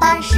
[0.00, 0.36] 巴士。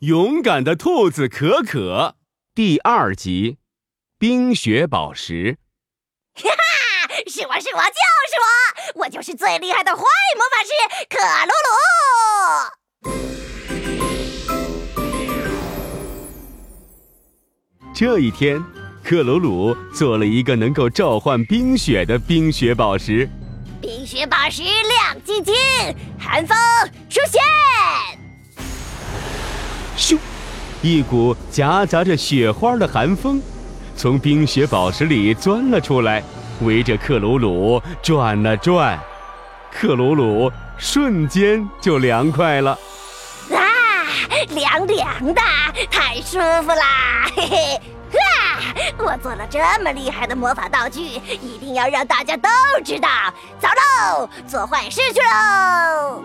[0.00, 2.16] 勇敢的兔子可可
[2.54, 3.58] 第二集：
[4.18, 5.58] 冰雪宝石。
[6.34, 6.54] 哈哈，
[7.26, 8.36] 是我是我就是
[8.96, 10.02] 我，我就是最厉害的坏
[10.36, 10.70] 魔法师
[11.08, 11.70] 可鲁鲁。
[17.94, 18.64] 这一天，
[19.04, 23.28] 克鲁鲁做了一个能够召唤冰雪的冰雪宝石。
[23.80, 24.62] 冰雪宝石
[25.22, 25.54] 亮晶晶，
[26.18, 26.56] 寒风
[27.08, 27.40] 出现。
[29.96, 30.18] 咻！
[30.80, 33.40] 一股夹杂着雪花的寒风
[33.96, 36.22] 从冰雪宝石里钻了出来，
[36.62, 38.98] 围着克鲁鲁转了转。
[39.72, 42.72] 克鲁鲁瞬间就凉快了。
[43.52, 43.58] 啊，
[44.50, 45.40] 凉凉的，
[45.90, 47.30] 太舒服啦！
[47.36, 47.80] 嘿嘿。
[48.98, 52.48] 我做了这么厉害的魔法道具，一定要让大家都
[52.84, 53.08] 知道。
[53.58, 56.22] 走喽，做坏事去喽！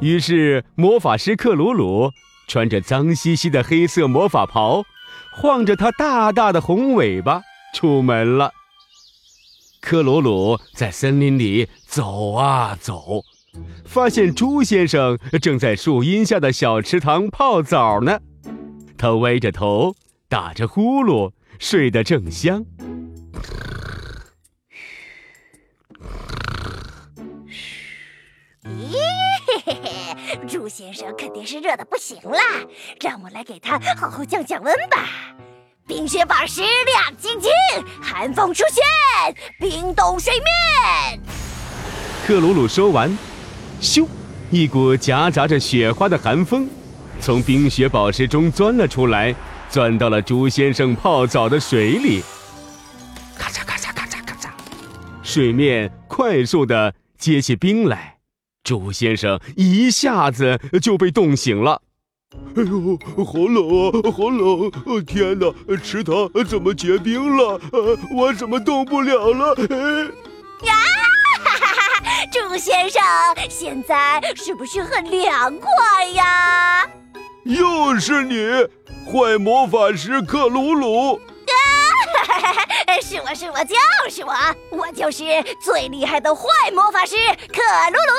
[0.00, 2.12] 于是，魔法师克鲁鲁
[2.46, 4.84] 穿着脏兮兮的黑色魔法袍，
[5.32, 7.42] 晃着他大大的红尾巴
[7.74, 8.52] 出门了。
[9.80, 13.22] 克鲁鲁在森林里走啊走，
[13.84, 18.18] 发现猪先生正在树荫下的小池塘泡澡呢。
[18.98, 19.94] 他歪着头，
[20.28, 21.32] 打着呼噜。
[21.58, 22.66] 睡得正香。
[28.64, 28.98] 咦，
[29.64, 32.38] 嘿嘿，猪先生肯定是热的不行了，
[33.00, 35.08] 让我来给他好好降降温吧。
[35.86, 37.50] 冰雪宝石亮晶晶，
[38.02, 38.84] 寒风出现，
[39.58, 41.18] 冰冻水面。
[42.26, 43.16] 克鲁鲁说完，
[43.80, 44.06] 咻，
[44.50, 46.68] 一股夹杂着雪花的寒风
[47.18, 49.34] 从冰雪宝石中钻了出来。
[49.68, 52.22] 钻到了猪先生泡澡的水里，
[53.36, 54.48] 咔嚓咔嚓咔嚓咔嚓，
[55.22, 58.18] 水面快速的结起冰来，
[58.64, 61.82] 猪先生一下子就被冻醒了。
[62.56, 65.04] 哎呦，好冷啊，好冷！
[65.04, 67.60] 天哪，池塘怎么结冰了？
[68.14, 69.54] 我怎么动不了了？
[70.64, 70.74] 呀，
[71.44, 72.26] 哈哈哈哈！
[72.32, 73.00] 猪先生，
[73.48, 76.86] 现在是不是很凉快呀？
[77.46, 78.34] 又是你！
[79.06, 81.14] 坏魔法师克鲁鲁！
[82.86, 83.76] 啊，是我是我就
[84.10, 84.32] 是我，
[84.70, 85.22] 我就是
[85.62, 86.42] 最厉害的坏
[86.74, 87.14] 魔法师
[87.52, 87.62] 克
[87.92, 88.12] 鲁鲁！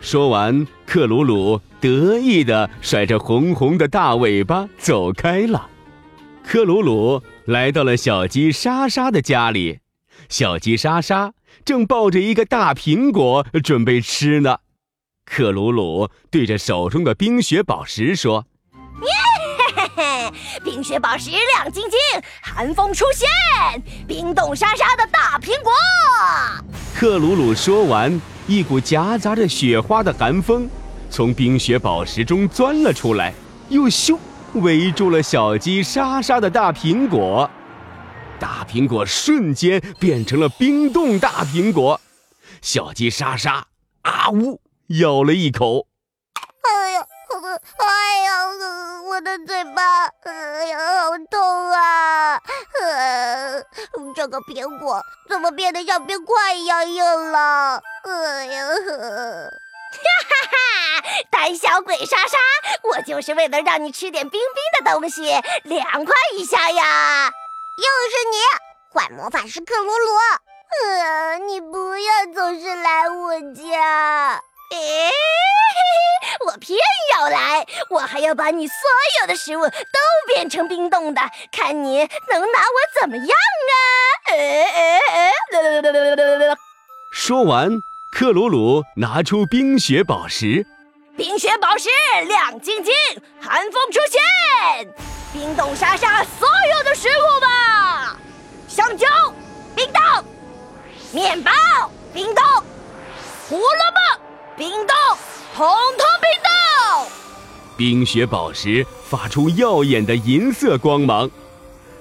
[0.00, 5.68] 说完，克鲁鲁得意的甩着红红的大尾巴走开了。
[6.42, 9.80] 克鲁鲁来到了小鸡莎莎的家里，
[10.30, 14.60] 小鸡莎莎正抱着一个大苹果准备吃呢。
[15.26, 18.46] 克鲁鲁对着手中的冰雪宝石说
[19.02, 20.32] ：“耶，
[20.64, 21.98] 冰雪宝石亮晶晶，
[22.40, 23.28] 寒风出现，
[24.06, 25.72] 冰冻沙沙的大苹果。”
[26.94, 30.66] 克鲁鲁说完，一股夹杂着雪花的寒风
[31.10, 33.34] 从冰雪宝石中钻了出来，
[33.68, 34.16] 又咻
[34.54, 37.50] 围住了小鸡莎莎的大苹果。
[38.38, 42.00] 大苹果瞬间变成了冰冻大苹果，
[42.62, 43.66] 小鸡莎莎
[44.02, 44.60] 啊呜！
[44.88, 45.88] 咬了一口，
[46.62, 47.04] 哎呀，
[47.78, 52.40] 哎呀，我的嘴巴，哎呀，好痛啊！
[54.14, 57.82] 这个苹果怎么变得像冰块一样硬了？
[58.04, 58.76] 哎呀，哈
[60.28, 61.04] 哈哈！
[61.32, 62.38] 胆小鬼莎莎，
[62.84, 65.22] 我就是为了让你吃点冰冰的东西，
[65.64, 67.32] 凉快一下呀！
[67.76, 68.38] 又是你，
[68.94, 70.16] 坏魔法师克鲁鲁！
[70.84, 74.40] 呃，你不要总是来我家。
[77.88, 78.74] 我还要把你所
[79.20, 81.20] 有的食物都变成冰冻的，
[81.52, 81.98] 看你
[82.30, 83.74] 能拿我怎么样啊！
[84.28, 86.56] 哎哎哎！
[87.10, 90.66] 说完，克鲁鲁拿出冰雪宝石，
[91.16, 91.88] 冰雪宝石
[92.26, 92.92] 亮晶晶，
[93.40, 94.94] 寒风出现，
[95.32, 98.16] 冰冻沙沙所有的食物吧！
[98.68, 99.06] 香蕉，
[99.74, 100.24] 冰冻；
[101.12, 101.50] 面包，
[102.12, 102.44] 冰冻；
[103.48, 104.22] 胡萝卜。
[104.56, 104.96] 冰冻，
[105.54, 105.66] 统
[105.98, 106.15] 统！
[107.76, 111.30] 冰雪宝石发出耀眼的银色光芒，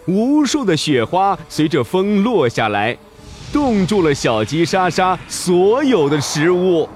[0.06, 2.98] 无数的雪花随着风落下来，
[3.52, 6.88] 冻住了小鸡莎莎所有的食物。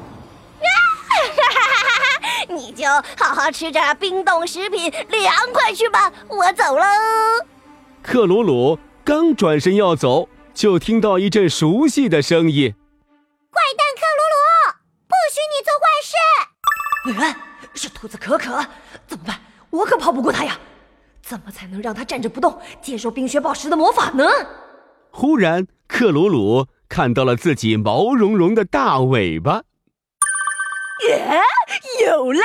[2.49, 2.85] 你就
[3.17, 6.11] 好好吃着冰冻食品，凉快去吧！
[6.27, 6.83] 我走喽。
[8.01, 12.73] 克鲁鲁刚转身要走，就听到一阵熟悉的声音。
[17.19, 17.35] 哎，
[17.73, 18.65] 是兔子可可，
[19.07, 19.39] 怎么办？
[19.69, 20.57] 我可跑不过他呀！
[21.21, 24.25] 怎么才能让他站着不动，接受冰雪宝石的魔法呢？
[25.11, 29.61] 忽然，克鲁鲁看到了自己毛茸茸的大尾巴。
[31.07, 31.39] 耶，
[32.05, 32.41] 有了！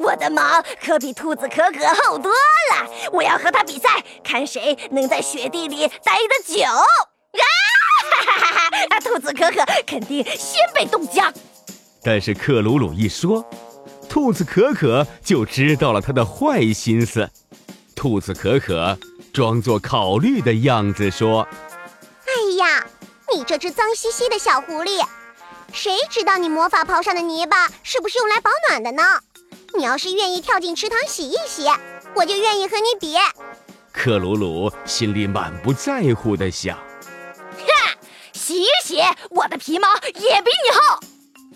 [0.00, 0.40] 我的毛
[0.80, 2.90] 可比兔子可可厚多了。
[3.12, 6.62] 我要和它比赛，看谁能在雪地里待得久。
[6.64, 6.84] 啊
[8.00, 9.00] 哈哈哈哈！
[9.00, 11.32] 兔子可可肯定先被冻僵。
[12.02, 13.44] 但是克鲁鲁一说，
[14.18, 17.30] 兔子可可就知道了他的坏心思。
[17.94, 18.98] 兔子可可
[19.32, 21.46] 装作考虑的样子说
[22.26, 22.84] ：“哎呀，
[23.32, 25.06] 你这只脏兮兮的小狐狸，
[25.72, 29.04] 谁知道你魔法袍上的泥巴是不是用来保暖的呢？
[29.76, 31.68] 你要是愿意跳进池塘洗一洗，
[32.16, 33.14] 我就愿意和你比。”
[33.94, 36.76] 克鲁鲁心里满不在乎地想
[37.54, 37.94] ：“哈，
[38.32, 39.00] 洗一洗，
[39.30, 40.98] 我的皮毛也比你厚。”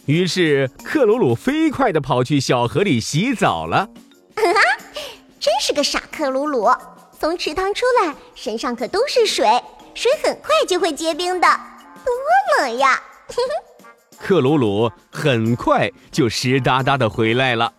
[0.06, 3.88] 于是克鲁鲁飞快地跑去小河里洗澡了。
[5.38, 6.69] 真是个傻克鲁鲁！
[7.19, 9.46] 从池塘出来，身上可都是水，
[9.94, 11.49] 水很快就会结冰的，
[12.04, 12.14] 多
[12.58, 13.00] 冷呀！
[14.19, 17.72] 克鲁鲁很快就湿哒哒的回来了，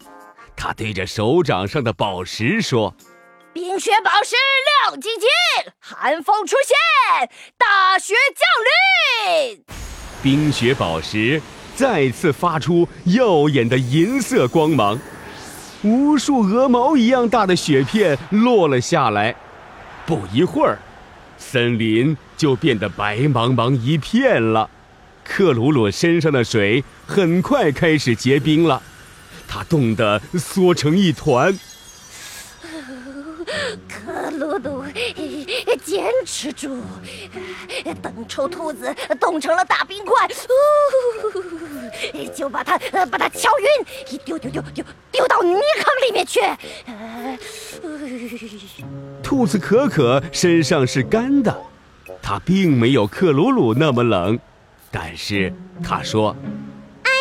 [0.56, 2.94] 他对着手掌上的宝石说
[3.54, 4.36] ：“冰雪宝石
[4.88, 5.28] 亮晶晶，
[5.80, 9.64] 寒风出现，大雪降临。”
[10.22, 11.42] 冰雪宝石
[11.76, 15.00] 再次发出耀眼的银色光芒。
[15.84, 19.36] 无数鹅毛一样大的雪片落了下来，
[20.06, 20.80] 不一会儿，
[21.38, 24.70] 森林就变得白茫茫一片了。
[25.26, 28.82] 克鲁鲁身上的水很快开始结冰了，
[29.48, 31.58] 他冻得缩成一团。
[33.88, 34.84] 克鲁鲁，
[35.94, 36.82] 坚持住！
[38.02, 40.28] 等臭兔子冻成了大冰块，
[42.34, 43.68] 就把它把它敲晕，
[44.10, 46.42] 一丢丢丢丢丢到泥坑里面去。
[49.22, 51.56] 兔子可可身上是干的，
[52.24, 54.40] 它并没有克鲁鲁那么冷，
[54.90, 55.54] 但是
[55.84, 56.36] 他说
[57.06, 57.12] ：“哎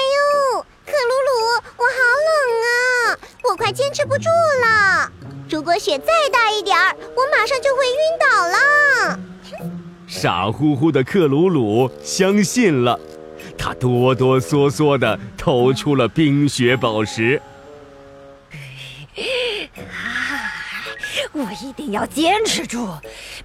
[0.54, 1.30] 呦，克鲁鲁，
[1.76, 1.92] 我好
[2.26, 2.32] 冷
[2.64, 3.18] 啊，
[3.50, 4.30] 我快坚持不住
[4.62, 5.12] 了。”
[5.52, 9.20] 如果雪再大一点儿，我马上就会晕倒了。
[10.06, 12.98] 傻乎乎的克鲁鲁相信了，
[13.58, 17.42] 他哆哆嗦嗦地投出了冰雪宝石。
[21.32, 22.88] 我一定要坚持住！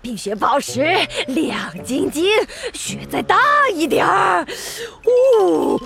[0.01, 0.81] 冰雪宝石
[1.27, 2.25] 亮晶晶，
[2.74, 3.38] 雪再大
[3.74, 4.48] 一点儿。
[5.42, 5.77] 哦，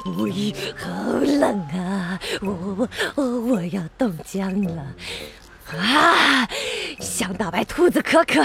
[0.77, 0.87] 好
[1.23, 2.19] 冷啊！
[2.41, 4.85] 我我我要冻僵了。
[5.77, 6.47] 啊！
[6.99, 8.43] 想打败兔子可可，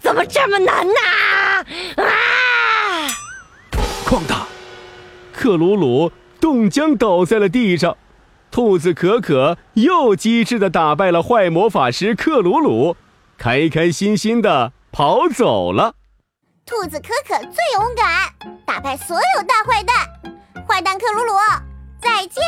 [0.00, 0.94] 怎么这么难呢？
[1.96, 3.08] 啊！
[4.04, 4.46] 哐当！
[5.32, 7.96] 克鲁鲁冻僵倒在了地上，
[8.50, 12.96] 兔子可可又机智的打败了坏魔法师克鲁鲁，
[13.36, 15.94] 开开心心的跑走了。
[16.64, 18.32] 兔子可可最勇敢，
[18.64, 19.94] 打败所有大坏蛋，
[20.66, 21.32] 坏蛋克鲁鲁，
[22.00, 22.42] 再见。